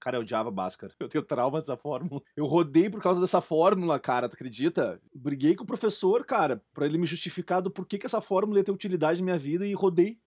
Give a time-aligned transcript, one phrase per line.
[0.00, 0.94] Cara, eu odiava Bhaskara.
[0.98, 2.22] Eu tenho trauma dessa fórmula.
[2.34, 5.00] Eu rodei por causa dessa fórmula, cara, tu acredita?
[5.14, 8.64] Briguei com o professor, cara, pra ele me justificar do porquê que essa fórmula ia
[8.64, 10.18] ter utilidade na minha vida e rodei.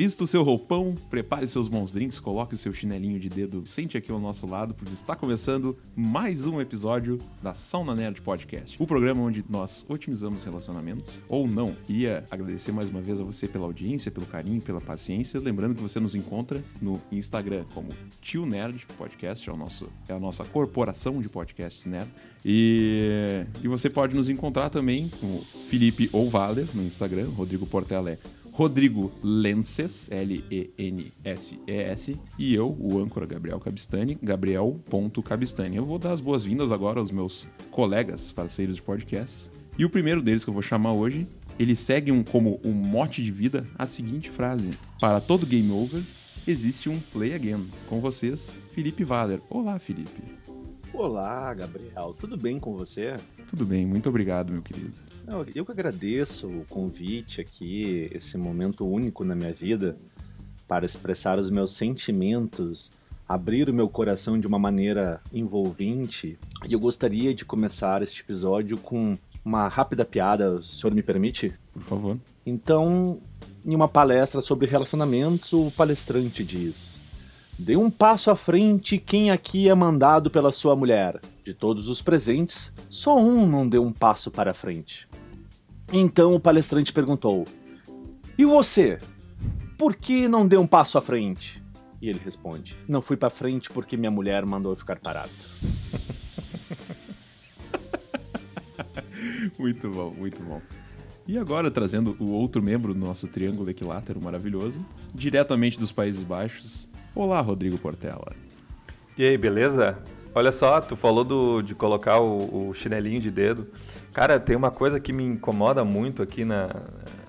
[0.00, 3.98] Visto o seu roupão, prepare seus bons drinks, coloque o seu chinelinho de dedo, sente
[3.98, 8.82] aqui ao nosso lado, porque está começando mais um episódio da Sauna Nerd Podcast.
[8.82, 11.74] O programa onde nós otimizamos relacionamentos, ou não.
[11.86, 15.38] Queria agradecer mais uma vez a você pela audiência, pelo carinho, pela paciência.
[15.38, 17.90] Lembrando que você nos encontra no Instagram como
[18.22, 22.08] Tio Nerd Podcast, é, o nosso, é a nossa corporação de podcasts nerd.
[22.42, 28.12] E, e você pode nos encontrar também com Felipe ou Valer no Instagram, Rodrigo Portela
[28.12, 28.18] é
[28.60, 30.50] Rodrigo Lenses, L-E-N-S-E-S,
[32.38, 35.78] e eu, o âncora Gabriel Cabistani, gabriel.cabistani.
[35.78, 39.50] Eu vou dar as boas-vindas agora aos meus colegas, parceiros de podcasts.
[39.78, 41.26] E o primeiro deles que eu vou chamar hoje,
[41.58, 46.02] ele segue um, como um mote de vida a seguinte frase: Para todo game over,
[46.46, 47.66] existe um play again.
[47.88, 49.40] Com vocês, Felipe Valer.
[49.48, 50.59] Olá, Felipe.
[50.92, 52.14] Olá, Gabriel.
[52.18, 53.14] Tudo bem com você?
[53.48, 54.92] Tudo bem, muito obrigado, meu querido.
[55.26, 59.96] Eu, eu que agradeço o convite aqui, esse momento único na minha vida
[60.66, 62.90] para expressar os meus sentimentos,
[63.28, 66.38] abrir o meu coração de uma maneira envolvente.
[66.68, 71.52] E eu gostaria de começar este episódio com uma rápida piada, o senhor me permite?
[71.72, 72.18] Por favor.
[72.44, 73.20] Então,
[73.64, 77.00] em uma palestra sobre relacionamentos, o palestrante diz:
[77.60, 81.20] Dê um passo à frente quem aqui é mandado pela sua mulher.
[81.44, 85.06] De todos os presentes, só um não deu um passo para frente.
[85.92, 87.44] Então o palestrante perguntou:
[88.38, 88.98] E você?
[89.76, 91.62] Por que não deu um passo à frente?
[92.00, 95.30] E ele responde: Não fui para frente porque minha mulher mandou eu ficar parado.
[99.60, 100.62] muito bom, muito bom.
[101.28, 104.84] E agora, trazendo o outro membro do nosso triângulo equilátero maravilhoso,
[105.14, 108.32] diretamente dos Países Baixos, Olá, Rodrigo Portela.
[109.18, 109.98] E aí, beleza?
[110.32, 113.66] Olha só, tu falou do, de colocar o, o, chinelinho de dedo.
[114.12, 116.68] Cara, tem uma coisa que me incomoda muito aqui na,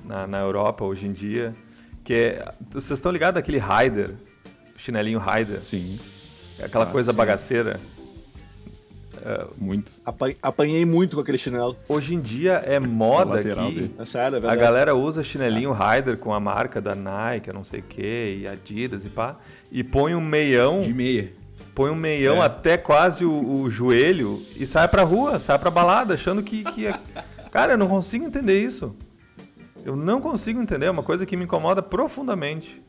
[0.05, 1.55] na, na Europa hoje em dia,
[2.03, 2.49] que é...
[2.69, 4.11] Vocês estão ligados àquele Raider?
[4.77, 5.61] Chinelinho Raider?
[5.61, 5.99] Sim.
[6.61, 7.17] Aquela ah, coisa sim.
[7.17, 7.79] bagaceira.
[9.23, 9.91] É, muito.
[10.41, 11.75] Apanhei muito com aquele chinelo.
[11.87, 13.91] Hoje em dia é moda aqui.
[13.99, 15.95] É sério, é a galera usa chinelinho é.
[15.95, 19.37] Rider com a marca da Nike, não sei o que, e Adidas e pá.
[19.71, 20.81] E põe um meião.
[20.81, 21.33] De meia.
[21.75, 22.45] Põe um meião é.
[22.45, 26.87] até quase o, o, joelho e sai pra rua, sai pra balada, achando que, que
[26.87, 26.99] é...
[27.49, 28.95] Cara, eu não consigo entender isso.
[29.85, 32.81] Eu não consigo entender, é uma coisa que me incomoda profundamente.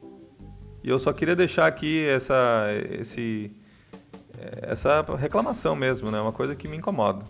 [0.82, 3.53] E eu só queria deixar aqui essa, esse,
[4.62, 6.20] essa reclamação mesmo, né?
[6.20, 7.25] Uma coisa que me incomoda.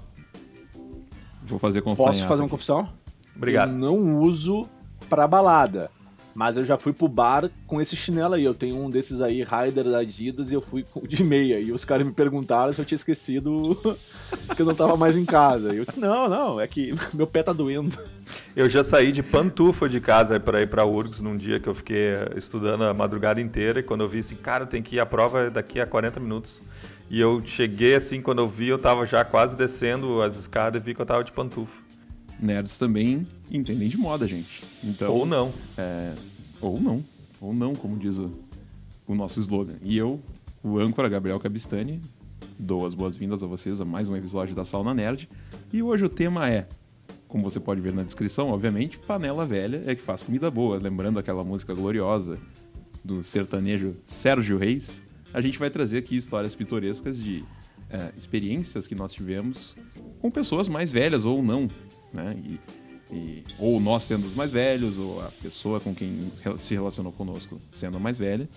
[1.42, 2.88] Vou fazer constar Posso fazer uma confissão?
[3.36, 3.70] Obrigado.
[3.70, 4.68] Eu não uso
[5.08, 5.90] pra balada.
[6.34, 8.44] Mas eu já fui pro bar com esse chinelo aí.
[8.44, 11.60] Eu tenho um desses aí, Rider da Adidas, e eu fui de meia.
[11.60, 13.76] E os caras me perguntaram se eu tinha esquecido
[14.54, 15.74] que eu não tava mais em casa.
[15.74, 17.96] E eu disse, não, não, é que meu pé tá doendo.
[18.56, 21.74] Eu já saí de pantufa de casa para ir pra URGS num dia que eu
[21.74, 23.80] fiquei estudando a madrugada inteira.
[23.80, 26.62] E quando eu vi assim, cara, tem que ir à prova daqui a 40 minutos.
[27.10, 30.84] E eu cheguei assim, quando eu vi, eu tava já quase descendo as escadas e
[30.84, 31.81] vi que eu tava de pantufa.
[32.42, 34.64] Nerds também entendem de moda, gente.
[34.82, 35.52] Então, ou não.
[35.78, 36.12] É,
[36.60, 37.04] ou não.
[37.40, 38.30] Ou não, como diz o,
[39.06, 39.76] o nosso slogan.
[39.80, 40.20] E eu,
[40.62, 42.00] o âncora Gabriel Cabistani,
[42.58, 45.28] dou as boas-vindas a vocês a mais um episódio da Sauna Nerd.
[45.72, 46.66] E hoje o tema é,
[47.28, 50.78] como você pode ver na descrição, obviamente, panela velha é que faz comida boa.
[50.78, 52.36] Lembrando aquela música gloriosa
[53.04, 57.44] do sertanejo Sérgio Reis, a gente vai trazer aqui histórias pitorescas de
[57.88, 59.76] é, experiências que nós tivemos
[60.20, 61.68] com pessoas mais velhas ou não,
[62.12, 62.34] né?
[62.44, 62.60] E,
[63.14, 67.60] e, ou nós sendo os mais velhos, ou a pessoa com quem se relacionou conosco
[67.72, 68.48] sendo a mais velha.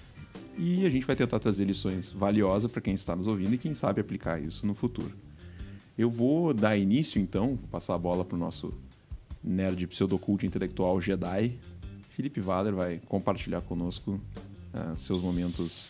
[0.57, 3.73] E a gente vai tentar trazer lições valiosas para quem está nos ouvindo e quem
[3.73, 5.13] sabe aplicar isso no futuro.
[5.97, 8.73] Eu vou dar início então, passar a bola para o nosso
[9.43, 11.57] nerd pseudocult intelectual Jedi.
[12.15, 14.19] Felipe Valer vai compartilhar conosco
[14.73, 15.89] uh, seus momentos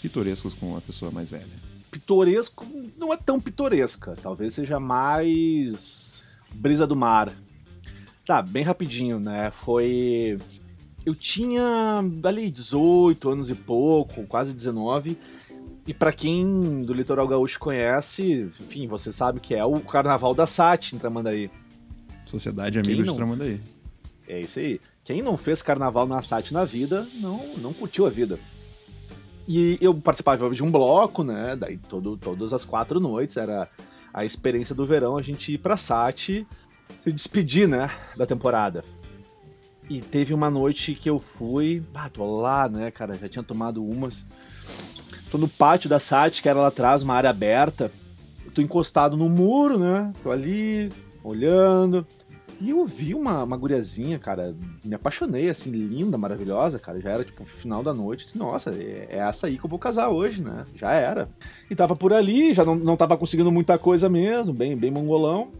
[0.00, 1.46] pitorescos com a pessoa mais velha?
[1.90, 2.66] Pitoresco
[2.96, 4.16] não é tão pitoresca.
[4.22, 6.11] Talvez seja mais
[6.54, 7.32] brisa do mar.
[8.24, 9.50] Tá, bem rapidinho, né?
[9.50, 10.38] Foi.
[11.04, 15.18] Eu tinha ali 18 anos e pouco, quase 19.
[15.86, 20.46] E para quem do litoral gaúcho conhece, enfim, você sabe que é o Carnaval da
[20.46, 21.50] Sati em Tramandaí.
[22.24, 23.12] Sociedade Amigos não...
[23.12, 23.60] de Tramandaí.
[24.28, 24.80] É isso aí.
[25.04, 28.38] Quem não fez carnaval na Sati na vida, não, não curtiu a vida.
[29.48, 31.56] E eu participava de um bloco, né?
[31.56, 33.68] Daí todo, todas as quatro noites era
[34.12, 36.46] a experiência do verão a gente ir pra Sati
[37.02, 37.90] se despedir, né?
[38.16, 38.84] Da temporada.
[39.88, 43.14] E teve uma noite que eu fui, ah, tô lá, né, cara?
[43.14, 44.24] Já tinha tomado umas.
[45.30, 47.90] Tô no pátio da Sati, que era lá atrás, uma área aberta.
[48.54, 50.12] Tô encostado no muro, né?
[50.22, 50.90] Tô ali,
[51.24, 52.06] olhando.
[52.62, 54.54] E eu vi uma, uma guriazinha, cara,
[54.84, 57.00] me apaixonei, assim, linda, maravilhosa, cara.
[57.00, 58.26] Já era, tipo, final da noite.
[58.26, 60.64] Disse, Nossa, é, é essa aí que eu vou casar hoje, né?
[60.76, 61.28] Já era.
[61.68, 65.50] E tava por ali, já não, não tava conseguindo muita coisa mesmo, bem, bem mongolão.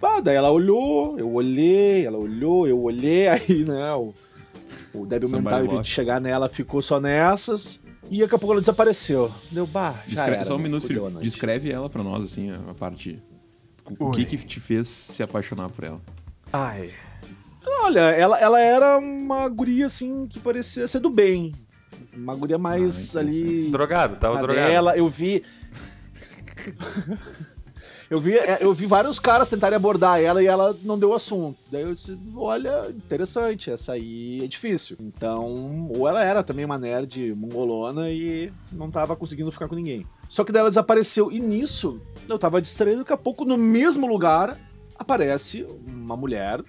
[0.00, 4.14] Ah, daí ela olhou, eu olhei, ela olhou, eu olhei, aí, né, o,
[4.94, 7.80] o débil mental, em vez de chegar nela, ficou só nessas.
[8.08, 9.32] E daqui a pouco ela desapareceu.
[9.50, 10.62] Deu, bah, já era, só um né?
[10.62, 10.86] minuto.
[11.20, 13.20] Descreve ela pra nós, assim, a parte.
[13.98, 14.24] O Oi.
[14.24, 16.00] que que te fez se apaixonar por ela?
[16.52, 16.90] Ai.
[17.82, 21.52] Olha, ela, ela era uma guria, assim, que parecia ser do bem.
[22.16, 23.70] Uma guria mais Ah, ali...
[23.70, 24.66] Drogado, tava na drogado.
[24.66, 24.96] dela.
[24.96, 25.42] Eu vi...
[28.10, 28.36] eu vi...
[28.36, 31.58] é, Eu vi vários caras tentarem abordar ela e ela não deu assunto.
[31.70, 34.96] Daí eu disse, olha, interessante, essa aí é difícil.
[35.00, 40.06] Então, ou ela era também uma nerd mongolona e não tava conseguindo ficar com ninguém.
[40.28, 41.32] Só que daí ela desapareceu.
[41.32, 44.56] E nisso, eu tava distraído, daqui a pouco, no mesmo lugar,
[44.98, 46.62] aparece uma mulher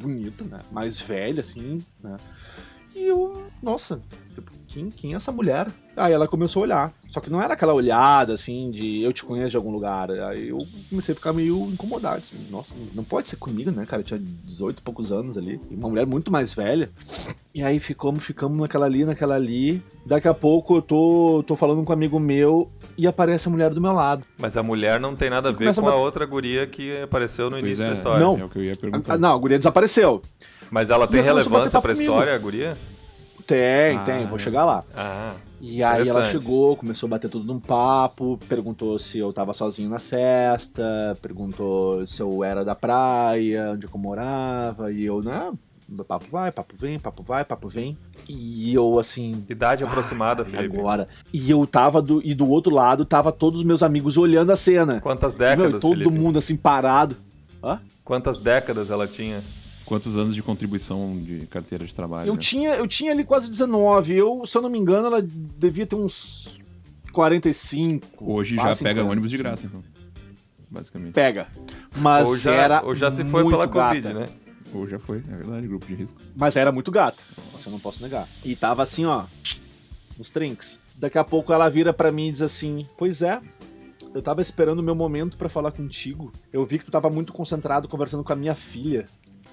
[0.00, 0.60] bonita, né?
[0.70, 2.16] Mais velha, assim, né?
[2.98, 4.00] E eu, nossa,
[4.34, 5.68] tipo, quem, quem é essa mulher?
[5.96, 6.92] Aí ela começou a olhar.
[7.08, 10.10] Só que não era aquela olhada, assim, de eu te conheço de algum lugar.
[10.10, 10.58] Aí eu
[10.90, 12.36] comecei a ficar meio incomodado, assim.
[12.50, 14.02] Nossa, não pode ser comigo, né, cara?
[14.02, 15.60] Eu tinha 18 e poucos anos ali.
[15.70, 16.90] E uma mulher muito mais velha.
[17.54, 19.82] E aí ficamos, ficamos naquela ali, naquela ali.
[20.04, 23.70] Daqui a pouco eu tô, tô falando com um amigo meu e aparece a mulher
[23.70, 24.24] do meu lado.
[24.38, 27.46] Mas a mulher não tem nada a ver com a a outra guria que apareceu
[27.46, 28.24] no Pois início é, da história.
[28.24, 28.38] Não.
[28.38, 29.16] É o que eu ia perguntar.
[29.18, 30.20] não, a guria desapareceu.
[30.70, 32.12] Mas ela tem E relevância pra comigo.
[32.12, 32.76] história, a guria?
[33.46, 34.84] Tem, Ah, tem, vou chegar lá.
[34.94, 35.32] Ah.
[35.60, 39.88] E aí ela chegou, começou a bater tudo num papo, perguntou se eu tava sozinho
[39.88, 45.58] na festa, perguntou se eu era da praia, onde eu morava, e eu, não,
[46.06, 47.96] papo vai, papo vem, papo vai, papo vem.
[48.28, 49.44] E eu assim.
[49.48, 50.76] Idade ah, aproximada, Felipe.
[50.78, 51.08] agora.
[51.32, 52.20] E eu tava do.
[52.24, 55.00] E do outro lado tava todos os meus amigos olhando a cena.
[55.00, 56.10] Quantas Meu, e décadas, todo Felipe?
[56.10, 57.16] mundo assim parado.
[57.64, 57.80] Hã?
[58.04, 59.42] Quantas décadas ela tinha?
[59.88, 62.28] Quantos anos de contribuição de carteira de trabalho?
[62.28, 62.40] Eu né?
[62.40, 64.14] tinha, eu tinha ali quase 19.
[64.14, 66.60] Eu, se eu não me engano, ela devia ter uns
[67.10, 68.06] 45.
[68.20, 69.82] Hoje já quase pega 50, ônibus de graça, então.
[70.70, 71.14] Basicamente.
[71.14, 71.48] Pega.
[71.96, 73.96] Mas ou, já, era ou já se foi muito pela gata.
[73.96, 74.28] Covid, né?
[74.74, 76.20] Ou já foi, é verdade, grupo de risco.
[76.36, 77.16] Mas era muito gata.
[77.54, 78.28] Você não posso negar.
[78.44, 79.24] E tava assim, ó,
[80.18, 80.78] nos trinks.
[80.96, 83.40] Daqui a pouco ela vira pra mim e diz assim: Pois é,
[84.14, 86.30] eu tava esperando o meu momento pra falar contigo.
[86.52, 89.06] Eu vi que tu tava muito concentrado conversando com a minha filha.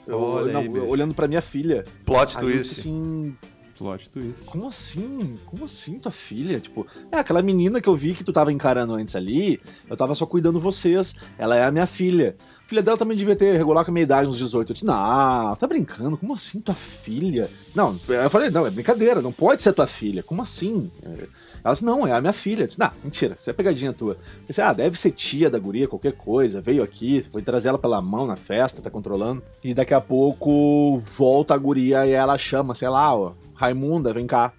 [0.08, 1.84] Eu, Olha não, aí, olhando pra minha filha.
[2.06, 2.70] Plot twist.
[2.70, 3.36] disse assim,
[3.78, 4.46] Plot twist.
[4.46, 5.36] como assim?
[5.46, 6.60] Como assim, tua filha?
[6.60, 9.60] Tipo, é aquela menina que eu vi que tu tava encarando antes ali,
[9.90, 11.16] eu tava só cuidando vocês.
[11.38, 12.36] Ela é a minha filha.
[12.66, 14.70] A filha dela também devia ter regular com a minha idade, uns 18.
[14.70, 16.18] Eu disse, não, tá brincando?
[16.18, 17.50] Como assim, tua filha?
[17.76, 20.24] Não, eu falei, não, é brincadeira, não pode ser tua filha.
[20.24, 20.90] Como assim?
[21.04, 21.28] Ela
[21.74, 22.64] disse, não, é a minha filha.
[22.64, 24.14] Eu disse, não, mentira, isso é pegadinha tua.
[24.14, 24.18] Eu
[24.48, 26.62] disse, ah, deve ser tia da guria, qualquer coisa.
[26.62, 29.42] Veio aqui, foi trazer ela pela mão na festa, tá controlando.
[29.64, 34.28] E daqui a pouco volta a guria e ela chama, sei lá, ó, Raimunda, vem
[34.28, 34.54] cá.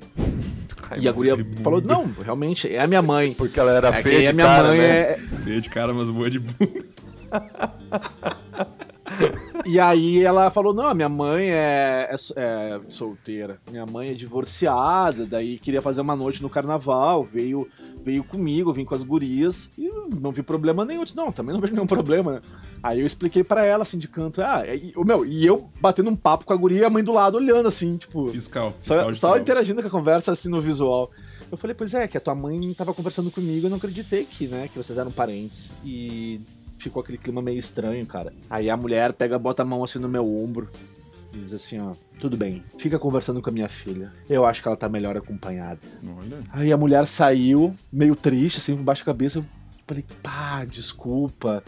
[0.99, 3.35] E a guria falou, não, realmente, é a minha mãe.
[3.35, 4.87] Porque ela era É feia aí de a minha cara, mãe né?
[5.01, 5.19] é.
[5.45, 6.87] Feia de cara, mas boa de bunda.
[9.67, 15.27] E aí ela falou: não, minha mãe é, é- é solteira, minha mãe é divorciada,
[15.27, 17.69] daí queria fazer uma noite no carnaval, veio,
[18.05, 21.01] veio comigo, vim com as gurias, e não vi problema nenhum.
[21.01, 22.41] Eu disse, não, também não vejo nenhum problema, né?
[22.83, 26.11] Aí eu expliquei pra ela, assim, de canto, ah, e, o meu, e eu batendo
[26.11, 28.29] um papo com a guria e a mãe do lado olhando, assim, tipo.
[28.29, 28.73] Fiscal.
[28.79, 31.11] fiscal Só, só interagindo com a conversa assim no visual.
[31.51, 34.49] Eu falei, pois é, que a tua mãe tava conversando comigo, eu não acreditei que,
[34.49, 35.71] né, que vocês eram parentes.
[35.85, 36.41] E
[36.89, 38.33] ficou aquele clima meio estranho, cara.
[38.49, 40.69] Aí a mulher pega, bota a mão assim no meu ombro
[41.33, 44.11] e diz assim, ó, tudo bem, fica conversando com a minha filha.
[44.29, 45.81] Eu acho que ela tá melhor acompanhada.
[46.19, 46.39] Olha.
[46.51, 49.39] Aí a mulher saiu, meio triste, assim, com baixa cabeça.
[49.39, 49.45] Eu
[49.87, 51.63] falei, pá, desculpa.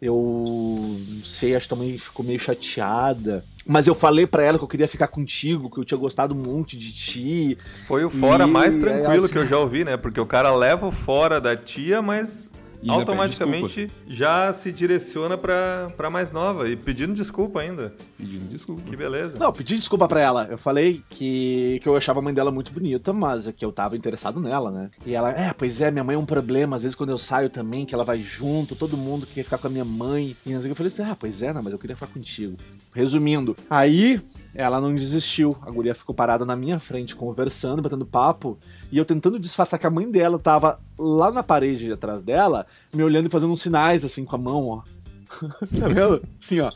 [0.00, 3.44] Eu não sei, acho que também ficou meio chateada.
[3.66, 6.76] Mas eu falei pra ela que eu queria ficar contigo, que eu tinha gostado muito
[6.76, 7.58] de ti.
[7.86, 9.96] Foi o fora E mais tranquilo assim- que eu já ouvi, né?
[9.96, 12.50] Porque o cara leva o fora da tia, mas
[12.86, 17.92] automaticamente já se direciona pra, pra mais nova e pedindo desculpa ainda.
[18.16, 18.82] Pedindo desculpa.
[18.82, 19.38] Que beleza.
[19.38, 20.46] Não, pedi desculpa pra ela.
[20.50, 23.96] Eu falei que, que eu achava a mãe dela muito bonita, mas que eu tava
[23.96, 24.90] interessado nela, né?
[25.04, 26.76] E ela, é, pois é, minha mãe é um problema.
[26.76, 29.66] Às vezes quando eu saio também, que ela vai junto, todo mundo quer ficar com
[29.66, 30.36] a minha mãe.
[30.46, 32.56] E eu falei assim, ah, pois é, não, mas eu queria ficar contigo.
[32.94, 34.20] Resumindo, aí
[34.54, 35.56] ela não desistiu.
[35.62, 38.58] A guria ficou parada na minha frente, conversando, batendo papo.
[38.90, 43.02] e eu tentando disfarçar que a mãe dela tava lá na parede atrás dela, me
[43.02, 44.82] olhando e fazendo uns sinais assim com a mão, ó.
[45.78, 46.22] tá vendo?
[46.40, 46.70] Assim, ó.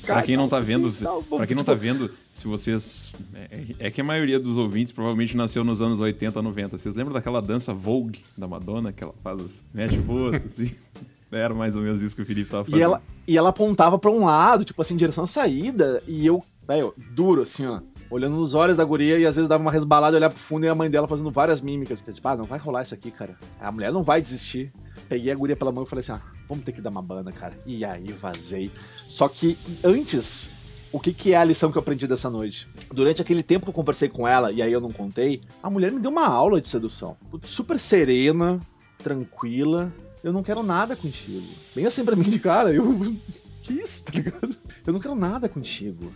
[0.00, 3.12] Pra quem não tá vendo, se, pra quem não tá vendo, se vocês.
[3.34, 6.78] É, é, que a maioria dos ouvintes provavelmente nasceu nos anos 80, 90.
[6.78, 10.74] Vocês lembram daquela dança Vogue da Madonna, que ela faz, mexe o rosto, assim?
[11.30, 12.78] Era mais ou menos isso que o Felipe tava fazendo.
[12.78, 16.26] E ela, e ela apontava pra um lado, tipo assim, em direção à saída, e
[16.26, 17.80] eu, velho, duro, assim, ó
[18.14, 20.68] olhando nos olhos da guria e às vezes dava uma resbalada, olhar pro fundo e
[20.68, 22.02] a mãe dela fazendo várias mímicas.
[22.06, 23.36] Eu disse, ah, não vai rolar isso aqui, cara.
[23.58, 24.72] A mulher não vai desistir.
[25.08, 27.32] Peguei a guria pela mão e falei assim, ah, vamos ter que dar uma banda,
[27.32, 27.56] cara.
[27.64, 28.70] E aí vazei.
[29.08, 30.50] Só que antes,
[30.92, 32.68] o que, que é a lição que eu aprendi dessa noite?
[32.92, 35.90] Durante aquele tempo que eu conversei com ela, e aí eu não contei, a mulher
[35.90, 37.16] me deu uma aula de sedução.
[37.42, 38.60] Super serena,
[38.98, 39.90] tranquila.
[40.22, 41.48] Eu não quero nada contigo.
[41.74, 42.84] Bem assim pra mim de cara, eu.
[43.62, 44.56] Que isso, tá ligado?
[44.84, 46.12] Eu não quero nada contigo.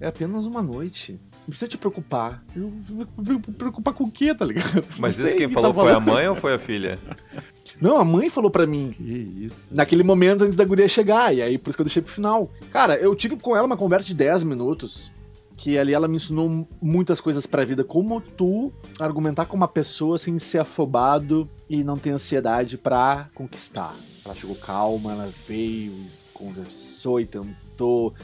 [0.00, 1.12] É apenas uma noite.
[1.40, 2.44] Não precisa te preocupar.
[2.54, 2.72] Eu,
[3.16, 4.84] me preocupar com o quê, tá ligado?
[4.98, 6.98] Mas isso quem falou tá foi a mãe ou foi a filha?
[7.80, 8.90] Não, a mãe falou pra mim.
[8.90, 9.68] Que isso.
[9.70, 11.34] Naquele momento antes da guria chegar.
[11.34, 12.50] E aí, por isso que eu deixei pro final.
[12.72, 15.12] Cara, eu tive com ela uma conversa de 10 minutos.
[15.56, 17.84] Que ali ela me ensinou muitas coisas pra vida.
[17.84, 23.94] Como tu argumentar com uma pessoa sem ser afobado e não ter ansiedade pra conquistar.
[24.24, 25.94] Ela chegou calma, ela veio,
[26.34, 28.14] conversou e tentou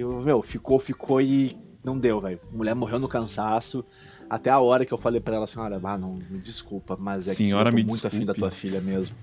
[0.00, 2.38] eu, meu, ficou, ficou e não deu, velho.
[2.52, 3.84] Mulher morreu no cansaço.
[4.28, 7.34] Até a hora que eu falei pra ela, senhora, ah, não, me desculpa, mas é
[7.34, 8.16] senhora, que eu tô muito desculpe.
[8.16, 9.16] afim da tua filha mesmo.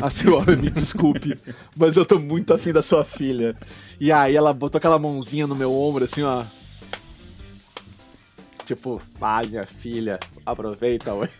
[0.00, 1.36] a senhora, me desculpe,
[1.76, 3.56] mas eu tô muito afim da sua filha.
[3.98, 6.44] E aí ela botou aquela mãozinha no meu ombro, assim, ó.
[8.64, 11.32] Tipo, ai, minha filha, aproveita hoje.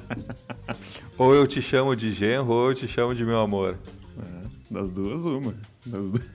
[1.18, 3.76] ou eu te chamo de genro, ou eu te chamo de meu amor.
[4.18, 5.54] É, das duas, uma.
[5.84, 6.32] Das duas.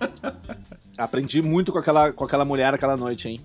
[1.00, 3.40] Aprendi muito com aquela, com aquela mulher aquela noite, hein?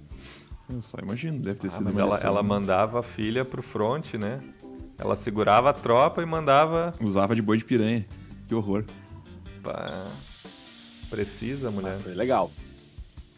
[0.70, 1.86] Eu só imagino, deve ter ah, sido.
[1.86, 4.42] Mas ela, ela mandava a filha pro front, né?
[4.98, 6.94] Ela segurava a tropa e mandava.
[7.02, 8.06] Usava de boi de piranha.
[8.48, 8.84] Que horror.
[9.64, 10.06] Pá.
[11.10, 11.98] Precisa, mulher.
[11.98, 12.52] Ah, foi legal.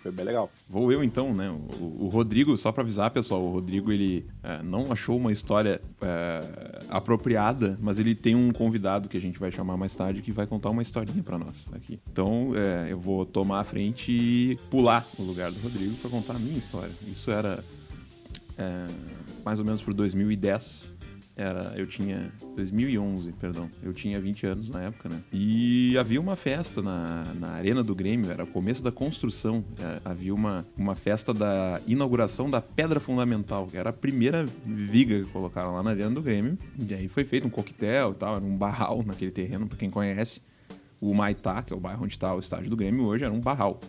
[0.07, 0.49] Foi bem legal.
[0.69, 1.49] Vou eu então, né?
[1.49, 5.81] O, o Rodrigo, só para avisar, pessoal, o Rodrigo ele é, não achou uma história
[6.01, 6.39] é,
[6.89, 10.47] apropriada, mas ele tem um convidado que a gente vai chamar mais tarde que vai
[10.47, 11.99] contar uma historinha para nós aqui.
[12.09, 16.37] Então é, eu vou tomar a frente e pular no lugar do Rodrigo para contar
[16.37, 16.93] a minha história.
[17.05, 17.61] Isso era
[18.57, 18.85] é,
[19.43, 20.96] mais ou menos por 2010
[21.37, 23.69] era eu tinha 2011, perdão.
[23.83, 25.21] Eu tinha 20 anos na época, né?
[25.31, 29.63] E havia uma festa na, na arena do Grêmio, era o começo da construção.
[29.79, 35.23] É, havia uma, uma festa da inauguração da Pedra Fundamental, que era a primeira viga
[35.23, 36.57] que colocaram lá na arena do Grêmio.
[36.77, 39.91] E aí foi feito um coquetel e tal, era um barral naquele terreno, para quem
[39.91, 40.41] conhece.
[40.99, 43.39] O Maitá, que é o bairro onde está o estádio do Grêmio hoje, era um
[43.39, 43.79] barral.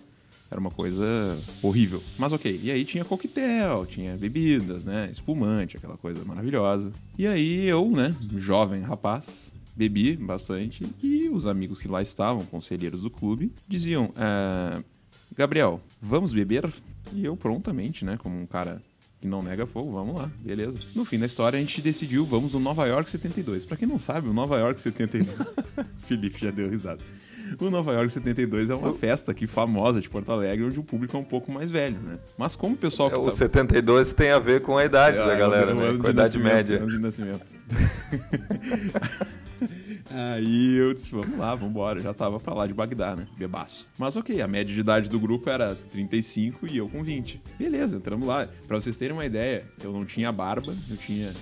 [0.51, 1.05] Era uma coisa
[1.63, 2.03] horrível.
[2.19, 2.61] Mas ok.
[2.63, 5.09] E aí tinha coquetel, tinha bebidas, né?
[5.13, 6.91] Espumante, aquela coisa maravilhosa.
[7.19, 13.03] E aí eu, né, jovem rapaz, bebi bastante e os amigos que lá estavam, conselheiros
[13.03, 14.83] do clube, diziam: é,
[15.37, 16.69] Gabriel, vamos beber?
[17.15, 18.83] E eu prontamente, né, como um cara
[19.21, 20.81] que não nega fogo, vamos lá, beleza.
[20.95, 23.65] No fim da história a gente decidiu, vamos no Nova York 72.
[23.65, 25.37] Para quem não sabe, o Nova York 72.
[26.03, 27.03] Felipe já deu risada.
[27.61, 31.17] O Nova York 72 é uma festa aqui famosa de Porto Alegre, onde o público
[31.17, 32.19] é um pouco mais velho, né?
[32.37, 33.11] Mas como o pessoal.
[33.11, 35.99] É, o 72 tem a ver com a idade é, da galera, né?
[35.99, 36.79] Com a idade média.
[36.79, 37.41] Ano de nascimento.
[40.11, 42.01] Aí eu disse, vamos lá, vamos embora.
[42.01, 43.27] Já tava pra lá de Bagdá, né?
[43.37, 43.89] Bebaço.
[43.99, 47.41] Mas ok, a média de idade do grupo era 35 e eu com 20.
[47.59, 48.49] Beleza, entramos lá.
[48.67, 51.33] Pra vocês terem uma ideia, eu não tinha barba, eu tinha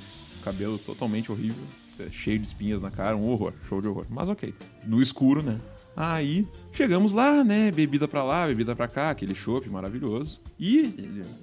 [0.42, 1.62] cabelo totalmente horrível,
[2.10, 4.06] cheio de espinhas na cara, um horror, show de horror.
[4.08, 5.58] Mas ok, no escuro, né?
[5.96, 7.70] Aí chegamos lá, né?
[7.70, 10.38] Bebida pra lá, bebida pra cá, aquele chopp maravilhoso.
[10.60, 10.92] E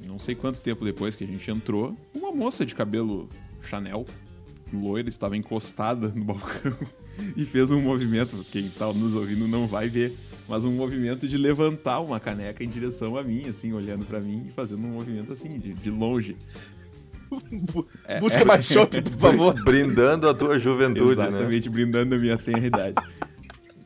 [0.08, 3.28] não sei quanto tempo depois que a gente entrou, uma moça de cabelo
[3.64, 4.06] Chanel,
[4.72, 6.78] loira, estava encostada no balcão
[7.36, 8.46] e fez um movimento.
[8.52, 10.16] Quem tá nos ouvindo não vai ver,
[10.48, 14.46] mas um movimento de levantar uma caneca em direção a mim, assim, olhando para mim
[14.48, 16.38] e fazendo um movimento assim, de, de longe.
[18.06, 19.56] É, Busca é, mais chopp, por favor.
[19.64, 21.38] Brindando a tua juventude, Exatamente, né?
[21.40, 22.96] Exatamente, brindando a minha tenra idade.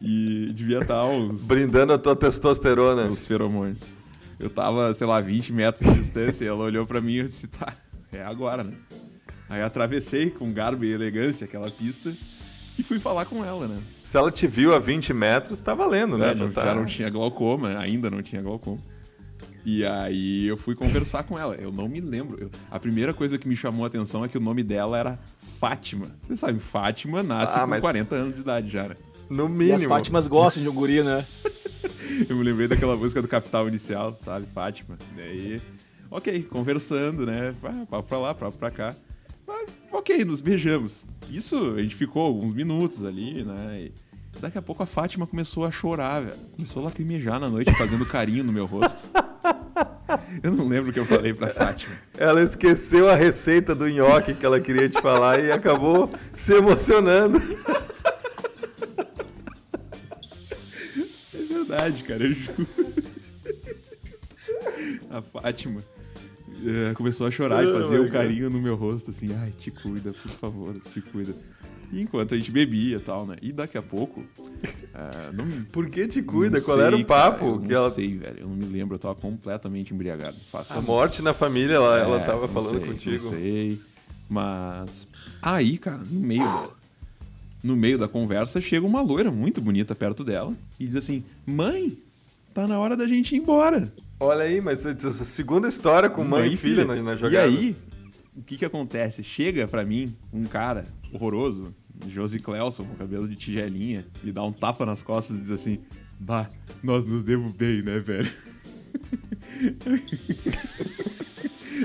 [0.01, 1.44] E devia estar uns.
[1.44, 3.06] Brindando a tua testosterona.
[3.06, 3.94] Os feromônios.
[4.39, 7.48] Eu tava, sei lá, 20 metros de distância e ela olhou para mim e disse:
[7.48, 7.74] tá,
[8.12, 8.74] é agora, né?
[9.50, 12.13] Aí atravessei com garbo e elegância aquela pista
[12.77, 13.80] e fui falar com ela, né?
[14.04, 16.32] Se ela te viu a 20 metros, tá valendo, né?
[16.32, 16.66] É, já, tá...
[16.66, 18.80] já não tinha glaucoma, ainda não tinha glaucoma.
[19.66, 21.56] E aí eu fui conversar com ela.
[21.56, 22.38] Eu não me lembro.
[22.39, 25.20] Eu, a primeira coisa que me chamou a atenção é que o nome dela era
[25.60, 26.08] Fátima.
[26.24, 27.82] Você sabe, Fátima nasce ah, com mas...
[27.82, 28.88] 40 anos de idade já.
[28.88, 28.96] Né?
[29.30, 29.70] No mínimo.
[29.70, 31.26] E as Fátimas gostam de um guri, né?
[32.30, 34.46] eu me lembrei daquela música do Capital Inicial, sabe?
[34.54, 34.98] Fátima.
[35.16, 35.62] Daí.
[36.10, 37.54] ok, conversando, né?
[37.90, 38.96] Papo pra lá, papo pra cá.
[39.46, 41.06] Mas, ok, nos beijamos.
[41.30, 43.86] Isso, a gente ficou alguns minutos ali, né?
[43.86, 43.92] E
[44.40, 46.38] daqui a pouco a Fátima começou a chorar, velho.
[46.56, 49.08] Começou a lacrimejar na noite, fazendo carinho no meu rosto.
[50.42, 51.94] Eu não lembro o que eu falei pra Fátima.
[52.18, 57.40] Ela esqueceu a receita do nhoque que ela queria te falar e acabou se emocionando.
[61.78, 62.68] verdade, cara, eu juro.
[65.10, 65.82] A Fátima
[66.66, 70.14] eh, começou a chorar e fazer um carinho no meu rosto, assim, ai, te cuida,
[70.14, 71.34] por favor, te cuida.
[71.92, 73.38] E enquanto a gente bebia e tal, né?
[73.42, 74.24] E daqui a pouco.
[74.94, 76.60] eh, não, Por que te cuida?
[76.62, 77.40] Qual era sei, o papo?
[77.40, 77.90] cara, eu que não ela...
[77.90, 78.40] sei, velho.
[78.40, 80.36] Eu não me lembro, eu tava completamente embriagado.
[80.70, 83.24] A morte na família, ela, ela É, tava não falando sei, contigo.
[83.24, 83.82] Não sei.
[84.30, 85.08] Mas.
[85.42, 86.72] Aí, cara, no meio.
[87.64, 91.98] No meio da conversa, chega uma loira muito bonita perto dela e diz assim: Mãe,
[92.54, 93.92] tá na hora da gente ir embora.
[94.20, 97.48] Olha aí, mas essa segunda história com mãe, e filha, na, na E jogada.
[97.48, 97.76] aí,
[98.36, 99.24] o que que acontece?
[99.24, 100.84] Chega pra mim um cara
[101.14, 101.74] horroroso,
[102.08, 105.80] Josi Clelson, com cabelo de tigelinha, e dá um tapa nas costas e diz assim:
[106.20, 106.50] Bah,
[106.84, 108.32] nós nos demos bem, né, velho?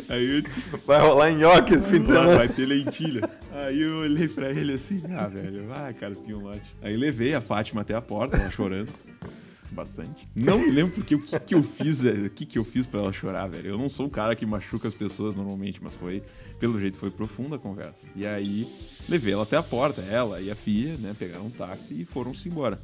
[0.08, 2.36] aí eu disse, Vai rolar nhoque esse fim de semana.
[2.36, 3.28] vai ter lentilha.
[3.52, 6.74] Aí eu olhei pra ele assim, ah, velho, vai, cara, lote.
[6.82, 8.90] Aí levei a Fátima até a porta, ela chorando.
[9.70, 10.28] Bastante.
[10.36, 12.86] Não me lembro porque o que, que eu fiz, é, o que, que eu fiz
[12.86, 13.70] pra ela chorar, velho.
[13.70, 16.22] Eu não sou o cara que machuca as pessoas normalmente, mas foi,
[16.60, 18.06] pelo jeito, foi profunda a conversa.
[18.14, 18.68] E aí,
[19.08, 22.48] levei ela até a porta, ela e a filha, né, pegaram um táxi e foram-se
[22.48, 22.78] embora.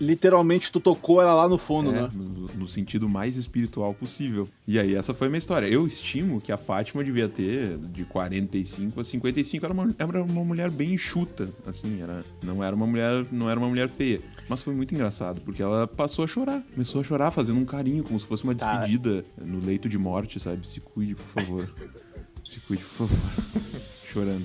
[0.00, 2.08] Literalmente, tu tocou ela lá no fundo, É, né?
[2.14, 4.48] no, no sentido mais espiritual possível.
[4.66, 5.66] E aí, essa foi a minha história.
[5.66, 9.64] Eu estimo que a Fátima devia ter de 45 a 55.
[9.66, 12.00] Era uma, era uma mulher bem enxuta, assim.
[12.02, 14.20] Era, não, era uma mulher, não era uma mulher feia.
[14.48, 16.62] Mas foi muito engraçado, porque ela passou a chorar.
[16.72, 18.76] Começou a chorar, fazendo um carinho, como se fosse uma Tá.
[18.78, 20.68] despedida no leito de morte, sabe?
[20.68, 21.74] Se cuide, por favor.
[22.44, 23.18] Se cuide, por favor.
[24.12, 24.44] Chorando.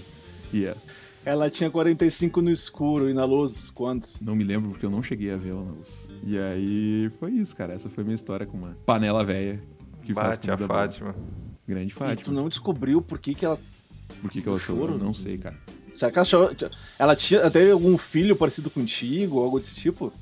[0.53, 0.75] E é.
[1.25, 4.20] Ela tinha 45 no escuro e na luz, quantos?
[4.22, 6.07] Não me lembro porque eu não cheguei a vê-la na luz.
[6.24, 7.74] E aí foi isso, cara.
[7.74, 9.59] Essa foi minha história com uma panela velha
[10.03, 10.79] que faz Bate a comida boa.
[10.81, 11.16] Fátima.
[11.68, 12.33] Grande E tu Fátima.
[12.35, 13.59] não descobriu por que, que ela.
[14.22, 14.88] Por que, que ela chorou?
[14.90, 15.03] Choro?
[15.03, 15.57] Não sei, cara.
[15.98, 16.55] Será que ela chorou?
[17.00, 20.14] Ela tinha até algum filho parecido contigo, algo desse tipo?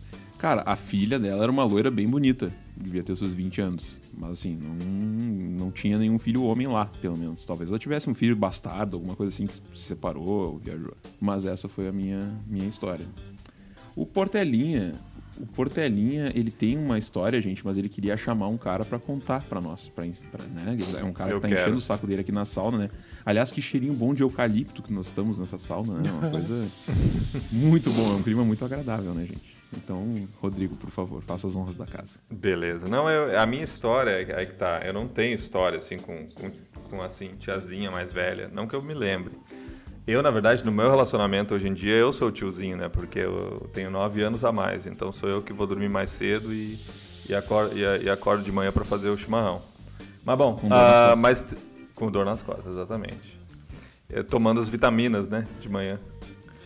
[0.44, 2.52] Cara, a filha dela era uma loira bem bonita.
[2.76, 3.98] Devia ter seus 20 anos.
[4.14, 4.76] Mas assim, não,
[5.66, 7.46] não tinha nenhum filho homem lá, pelo menos.
[7.46, 10.98] Talvez ela tivesse um filho bastardo, alguma coisa assim, que se separou ou viajou.
[11.22, 13.06] Mas essa foi a minha, minha história.
[13.96, 14.92] O Portelinha.
[15.40, 19.44] O Portelinha, ele tem uma história, gente, mas ele queria chamar um cara pra contar
[19.44, 19.88] pra nós.
[19.88, 20.76] Pra, pra, né?
[21.00, 21.62] É um cara Eu que tá quero.
[21.62, 22.90] enchendo o saco dele aqui na sauna, né?
[23.26, 26.12] Aliás, que cheirinho bom de eucalipto que nós estamos nessa sauna, né?
[26.12, 26.68] Uma coisa
[27.50, 29.62] muito bom, é um clima muito agradável, né, gente?
[29.76, 32.20] Então, Rodrigo, por favor, faça as honras da casa.
[32.30, 32.88] Beleza.
[32.88, 34.82] Não, eu, a minha história, é aí que tá.
[34.84, 36.52] Eu não tenho história, assim, com, com,
[36.90, 38.50] com, assim, tiazinha mais velha.
[38.54, 39.34] Não que eu me lembre.
[40.06, 42.90] Eu, na verdade, no meu relacionamento hoje em dia, eu sou o tiozinho, né?
[42.90, 44.86] Porque eu tenho nove anos a mais.
[44.86, 46.78] Então sou eu que vou dormir mais cedo e,
[47.28, 49.60] e, acordo, e, e acordo de manhã para fazer o chimarrão.
[50.26, 51.46] Mas bom, Com ah, mas
[51.96, 53.40] com dor nas costas, exatamente.
[54.10, 55.46] Eu tomando as vitaminas, né?
[55.62, 56.00] De manhã.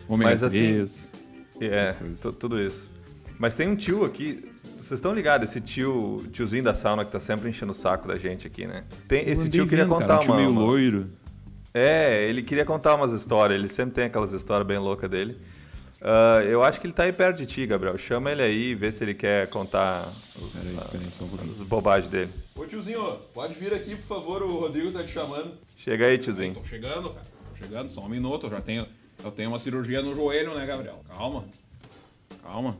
[0.08, 1.12] Ômega Mas, assim, 3.
[1.60, 1.96] É,
[2.40, 2.90] tudo isso.
[3.40, 4.52] Mas tem um tio aqui.
[4.78, 8.16] Vocês estão ligados, esse tio, tiozinho da sauna que tá sempre enchendo o saco da
[8.16, 8.84] gente aqui, né?
[9.08, 10.38] Tem, Eu esse tio queria vendo, contar cara, um tio uma.
[10.38, 11.10] meio uma- loiro.
[11.74, 15.38] É, ele queria contar umas histórias, ele sempre tem aquelas histórias bem loucas dele.
[16.02, 17.98] Ah, eu acho que ele tá aí perto de ti, Gabriel.
[17.98, 22.10] Chama ele aí, vê se ele quer contar os- Peraí, ah, peraí, um as bobagens
[22.10, 22.32] dele.
[22.56, 23.02] Ô tiozinho,
[23.34, 25.54] pode vir aqui, por favor, o Rodrigo tá te chamando.
[25.76, 26.54] Chega aí, tiozinho.
[26.54, 27.26] Tô chegando, cara.
[27.52, 28.46] Tô chegando, só um minuto.
[28.46, 28.86] Eu já tenho,
[29.24, 31.00] eu tenho uma cirurgia no joelho, né, Gabriel?
[31.12, 31.44] Calma.
[32.44, 32.78] Calma.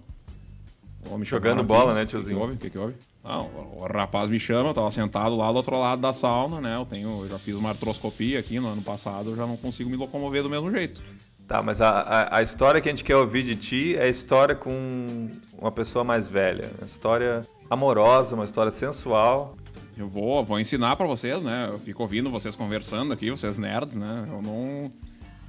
[1.16, 2.36] Me Jogando bola, né, O que tiozinho?
[2.36, 2.54] que houve?
[2.54, 2.96] O que, que houve?
[3.24, 6.62] Não, o, o rapaz me chama, eu tava sentado lá do outro lado da sauna,
[6.62, 6.76] né?
[6.76, 9.90] Eu tenho, eu já fiz uma artroscopia aqui no ano passado, eu já não consigo
[9.90, 11.02] me locomover do mesmo jeito.
[11.48, 14.08] Tá, mas a, a, a história que a gente quer ouvir de ti é a
[14.08, 16.70] história com uma pessoa mais velha.
[16.78, 19.56] Uma história amorosa, uma história sensual.
[19.98, 21.70] Eu vou, vou ensinar pra vocês, né?
[21.72, 24.26] Eu fico ouvindo vocês conversando aqui, vocês nerds, né?
[24.28, 24.92] Eu não,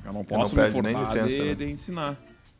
[0.04, 1.54] eu não posso me pede nem furtar licença, de, né?
[1.54, 2.16] de ensinar.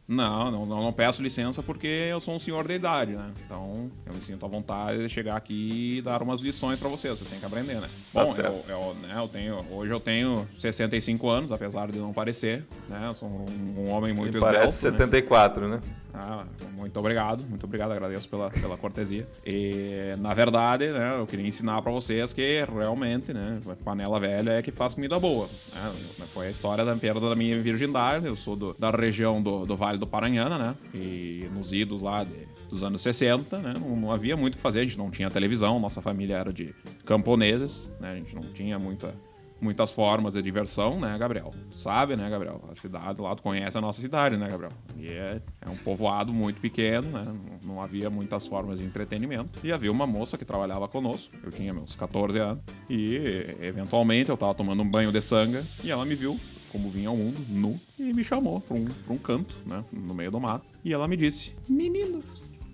[0.08, 3.30] Não, não, não, peço licença porque eu sou um senhor de idade, né?
[3.44, 7.18] Então eu me sinto à vontade de chegar aqui e dar umas lições pra vocês.
[7.18, 7.90] Vocês têm que aprender, né?
[8.14, 12.14] Tá Bom, eu, eu, né, eu tenho, hoje eu tenho 65 anos, apesar de não
[12.14, 13.06] parecer, né?
[13.06, 15.06] Eu sou um, um homem muito Parece esbelto, né?
[15.06, 15.80] 74, né?
[16.20, 19.24] Ah, muito obrigado, muito obrigado, agradeço pela, pela cortesia.
[19.46, 24.62] E, na verdade, né, eu queria ensinar para vocês que realmente, né, panela velha é
[24.62, 25.46] que faz comida boa.
[25.72, 26.26] Né?
[26.34, 29.76] Foi a história da perda da minha virgindade, eu sou do, da região do, do
[29.76, 34.10] Vale do Paranhana, né, e nos idos lá de, dos anos 60, né, não, não
[34.10, 37.88] havia muito o que fazer, a gente não tinha televisão, nossa família era de camponeses,
[38.00, 39.14] né, a gente não tinha muita
[39.60, 41.52] muitas formas de diversão, né, Gabriel?
[41.70, 42.62] Tu sabe, né, Gabriel?
[42.70, 44.72] A cidade lá, tu conhece a nossa cidade, né, Gabriel?
[44.96, 47.24] E é, é um povoado muito pequeno, né?
[47.24, 49.58] Não, não, havia muitas formas de entretenimento.
[49.64, 53.16] E havia uma moça que trabalhava conosco, eu tinha meus 14 anos, e
[53.60, 56.38] eventualmente eu tava tomando um banho de sangue e ela me viu
[56.70, 60.14] como vinha ao mundo, nu, e me chamou pra um, pra um canto, né, no
[60.14, 60.64] meio do mato.
[60.84, 62.22] E ela me disse: Menino,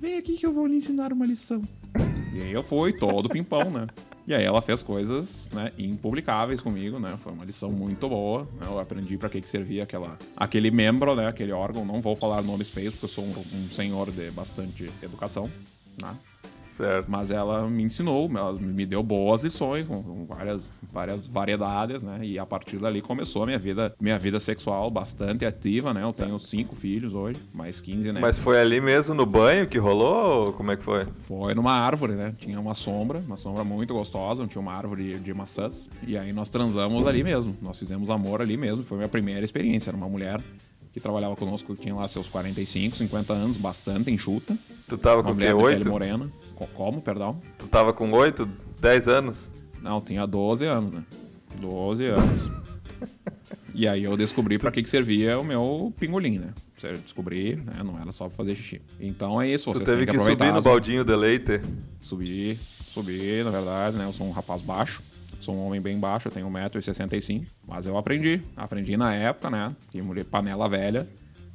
[0.01, 1.63] vem aqui que eu vou lhe ensinar uma lição.
[2.35, 3.87] E aí eu fui, todo pimpão, né?
[4.27, 7.17] E aí ela fez coisas, né, impublicáveis comigo, né?
[7.23, 8.43] Foi uma lição muito boa.
[8.61, 8.67] Né?
[8.67, 11.29] Eu aprendi para que, que servia aquela, aquele membro, né?
[11.29, 11.85] Aquele órgão.
[11.85, 15.49] Não vou falar nomes feios, porque eu sou um, um senhor de bastante educação,
[16.01, 16.13] né?
[16.75, 17.09] Certo.
[17.09, 22.19] Mas ela me ensinou, ela me deu boas lições, com várias, várias variedades, né?
[22.23, 26.03] E a partir dali começou a minha vida, minha vida sexual bastante ativa, né?
[26.03, 28.21] Eu tenho cinco filhos hoje, mais 15 né?
[28.21, 30.47] Mas foi ali mesmo no banho que rolou?
[30.47, 31.05] Ou como é que foi?
[31.15, 32.35] Foi numa árvore, né?
[32.37, 35.89] Tinha uma sombra, uma sombra muito gostosa, tinha uma árvore de maçãs.
[36.05, 37.57] E aí nós transamos ali mesmo.
[37.63, 38.83] Nós fizemos amor ali mesmo.
[38.83, 39.91] Foi minha primeira experiência.
[39.91, 40.41] Era uma mulher
[40.95, 44.57] que trabalhava conosco, tinha lá seus 45, 50 anos, bastante enxuta.
[44.87, 45.53] Tu tava com o quê?
[45.53, 45.91] Oito?
[45.91, 46.31] morena.
[46.73, 47.43] Como, perdão?
[47.59, 48.49] Tu tava com 8,
[48.81, 49.51] 10 anos?
[49.83, 51.03] Não, tinha 12 anos, né?
[51.61, 52.49] 12 anos.
[53.75, 56.55] e aí eu descobri para que, que servia o meu pingolim, né?
[57.03, 57.83] Descobri, né?
[57.83, 58.81] Não era só pra fazer xixi.
[59.01, 61.61] Então é isso, vocês tu teve que, que subir no baldinho de leite?
[61.99, 62.57] Subi,
[62.93, 64.05] subi, na verdade, né?
[64.05, 65.03] Eu sou um rapaz baixo.
[65.45, 67.47] Sou um homem bem baixo, eu tenho 1,65m.
[67.69, 68.41] Mas eu aprendi.
[68.57, 69.77] Aprendi na época, né?
[69.91, 71.07] Que mulher panela velha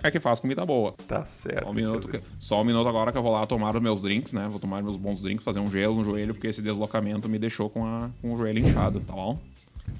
[0.03, 0.93] é que faz comida boa.
[1.07, 1.65] Tá certo.
[1.65, 4.31] Só um, minuto, só um minuto agora que eu vou lá tomar os meus drinks,
[4.31, 4.47] né?
[4.47, 7.67] Vou tomar meus bons drinks, fazer um gelo no joelho, porque esse deslocamento me deixou
[7.67, 9.37] com, a, com o joelho inchado, tá bom?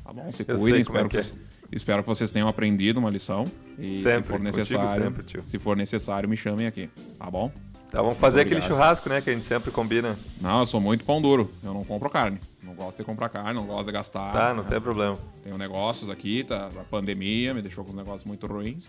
[0.04, 1.24] Tá bom, se cuidem, espero, é que, é.
[1.72, 3.44] espero que vocês tenham aprendido uma lição.
[3.80, 7.52] E sempre, se for necessário, sempre, se for necessário, me chamem aqui, tá bom?
[7.90, 9.20] Tá, vamos fazer aquele churrasco, né?
[9.20, 10.18] Que a gente sempre combina.
[10.40, 11.52] Não, eu sou muito pão duro.
[11.64, 12.40] Eu não compro carne.
[12.62, 14.32] Não gosto de comprar carne, não gosto de gastar.
[14.32, 14.70] Tá, não né?
[14.70, 15.18] tem problema.
[15.42, 16.68] Tenho negócios aqui, tá?
[16.68, 18.88] A pandemia me deixou com negócios muito ruins.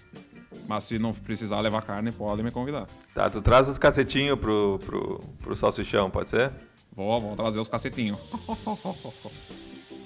[0.68, 2.86] Mas se não precisar levar carne, pode me convidar.
[3.14, 6.50] Tá, tu traz os cacetinhos pro, pro, pro salsichão, pode ser?
[6.94, 8.18] Vou, vou trazer os cacetinhos.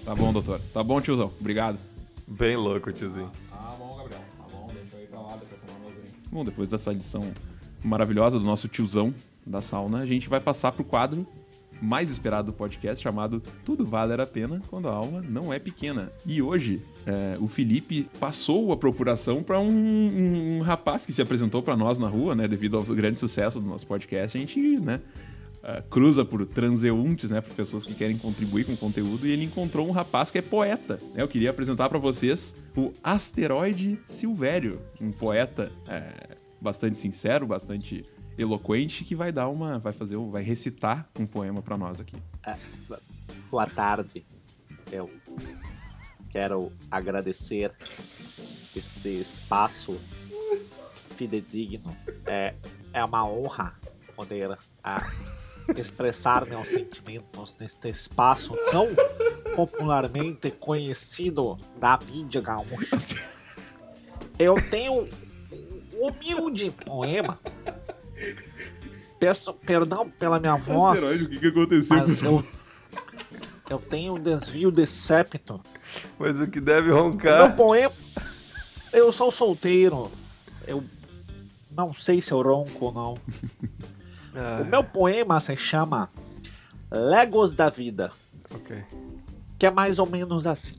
[0.04, 0.61] tá bom, doutor.
[0.72, 1.33] Tá bom, tiozão.
[1.40, 1.78] Obrigado.
[2.28, 3.30] Bem louco, tiozinho.
[3.50, 4.20] Tá bom, Gabriel.
[4.38, 5.92] Tá bom, deixa eu ir pra lá, eu tomar meu
[6.30, 7.22] Bom, depois dessa lição
[7.84, 9.14] maravilhosa do nosso tiozão
[9.46, 11.26] da sauna, a gente vai passar pro quadro
[11.80, 16.10] mais esperado do podcast, chamado Tudo Vale a Pena Quando a Alma Não É Pequena.
[16.26, 21.20] E hoje, é, o Felipe passou a procuração para um, um, um, rapaz que se
[21.20, 22.48] apresentou para nós na rua, né?
[22.48, 25.00] Devido ao grande sucesso do nosso podcast, a gente, né?
[25.62, 29.44] Uh, cruza por transeuntes, né, por pessoas que querem contribuir com o conteúdo, e ele
[29.44, 30.98] encontrou um rapaz que é poeta.
[31.14, 31.22] Né?
[31.22, 36.33] Eu queria apresentar para vocês o Asteroide Silvério, um poeta é,
[36.64, 38.05] bastante sincero, bastante
[38.38, 42.16] eloquente, que vai dar uma, vai fazer, vai recitar um poema para nós aqui.
[42.44, 42.57] É,
[43.50, 44.24] boa tarde.
[44.90, 45.11] Eu
[46.31, 47.70] quero agradecer
[48.74, 50.00] este espaço
[51.16, 51.94] fidedigno.
[52.27, 52.55] É,
[52.92, 53.74] é uma honra
[54.16, 58.88] poder é, expressar meus sentimentos neste espaço tão
[59.55, 62.96] popularmente conhecido da mídia gaúcha.
[64.37, 65.09] Eu tenho
[66.00, 67.38] humilde poema.
[69.18, 70.98] Peço perdão pela minha voz.
[70.98, 72.44] Asteroide, o que, que aconteceu mas com eu,
[73.70, 75.61] eu tenho um desvio de septo.
[76.18, 77.48] Mas o que deve roncar.
[77.48, 77.92] Meu poema.
[78.92, 80.11] Eu sou solteiro.
[80.66, 80.85] Eu
[81.70, 83.18] não sei se eu ronco ou não.
[84.37, 84.62] Ah.
[84.62, 86.11] O meu poema se chama
[86.90, 88.11] Legos da Vida.
[88.52, 88.85] Ok.
[89.59, 90.74] Que é mais ou menos assim.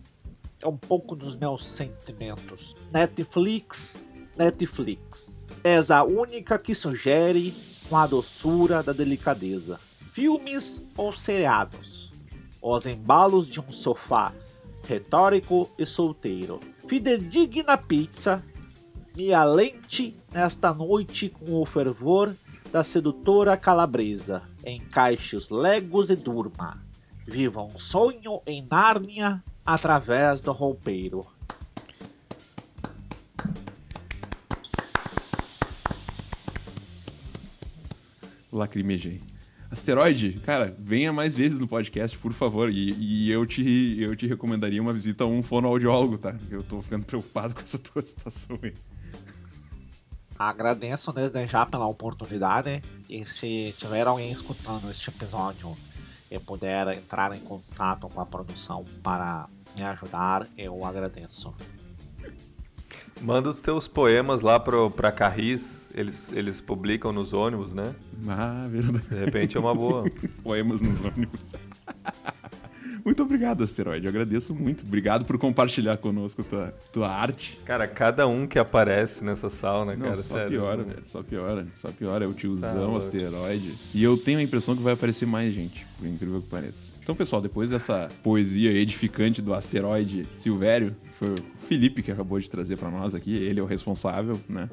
[0.62, 2.76] É um pouco dos meus sentimentos.
[2.92, 4.06] Netflix
[4.38, 5.46] Netflix.
[5.64, 7.54] És a única que sugere
[7.90, 9.80] com a doçura da delicadeza.
[10.12, 12.12] Filmes ou seriados.
[12.62, 14.34] Os embalos de um sofá
[14.88, 16.60] retórico e solteiro.
[16.88, 18.44] Fidedigna pizza
[19.16, 22.36] me alente nesta noite com o fervor
[22.72, 24.42] da sedutora calabresa.
[24.66, 26.84] Encaixe os legos e durma.
[27.26, 31.26] Viva um sonho em Nárnia através do roupeiro.
[38.58, 39.22] Lacrimejei.
[39.70, 42.70] Asteroide, cara, venha mais vezes no podcast, por favor.
[42.70, 46.36] E, e, eu, te, eu te recomendaria uma visita a um fonoaudiólogo, tá?
[46.50, 48.74] Eu tô ficando preocupado com essa tua situação aí.
[50.38, 55.76] Agradeço desde já pela oportunidade e se tiver alguém escutando este episódio
[56.30, 61.54] e puder entrar em contato com a produção para me ajudar, eu agradeço.
[63.22, 67.96] Manda os teus poemas lá pro, pra Carris, eles, eles publicam nos ônibus, né?
[68.28, 69.08] Ah, verdade.
[69.08, 70.04] De repente é uma boa.
[70.44, 71.54] Poemas nos ônibus.
[73.04, 74.08] Muito obrigado, Asteroide.
[74.08, 74.84] Eu agradeço muito.
[74.84, 77.60] Obrigado por compartilhar conosco tua, tua arte.
[77.64, 80.50] Cara, cada um que aparece nessa sauna, Não, cara, só sério.
[80.60, 81.04] piora, velho.
[81.06, 81.68] Só piora.
[81.76, 82.26] Só piora.
[82.26, 82.98] É o Tá tiozão, louco.
[82.98, 83.74] asteroide.
[83.94, 86.96] E eu tenho a impressão que vai aparecer mais gente, por incrível que pareça.
[87.04, 91.36] Então, pessoal, depois dessa poesia edificante do asteroide Silvério, foi o
[91.68, 94.68] Felipe que acabou de trazer pra nós aqui, ele é o responsável, né?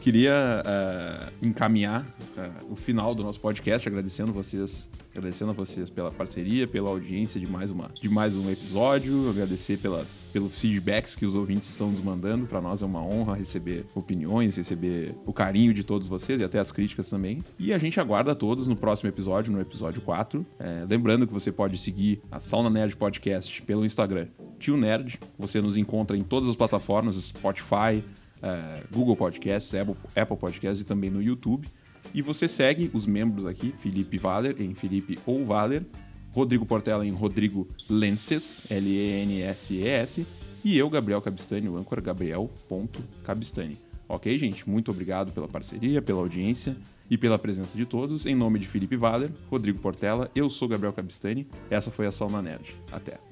[0.00, 2.06] Queria eh, encaminhar
[2.38, 7.38] eh, o final do nosso podcast, agradecendo vocês, agradecendo a vocês pela parceria, pela audiência
[7.38, 11.90] de mais uma, de mais um episódio, agradecer pelas, pelos feedbacks que os ouvintes estão
[11.90, 12.46] nos mandando.
[12.46, 16.58] Para nós é uma honra receber opiniões, receber o carinho de todos vocês e até
[16.58, 17.40] as críticas também.
[17.58, 20.46] E a gente aguarda todos no próximo episódio, no episódio 4.
[20.60, 25.20] Eh, lembrando que você pode seguir a Sauna Nerd Podcast pelo Instagram, Tio Nerd.
[25.38, 28.02] Você nos encontra em todas as plataformas, Spotify,
[28.42, 31.68] eh, Google Podcasts, Apple, Apple Podcasts e também no YouTube.
[32.14, 35.84] E você segue os membros aqui, Felipe Valer em Felipe ou Valer,
[36.32, 40.26] Rodrigo Portela em Rodrigo Lenses, L-E-N-S-E-S,
[40.64, 43.78] e eu, Gabriel Cabistani, o âncora Gabriel.cabistani.
[44.08, 44.68] Ok, gente?
[44.68, 46.76] Muito obrigado pela parceria, pela audiência
[47.08, 48.26] e pela presença de todos.
[48.26, 51.46] Em nome de Felipe Valer, Rodrigo Portela, eu sou Gabriel Cabistani.
[51.70, 52.74] Essa foi a Sauna Nerd.
[52.90, 53.29] Até.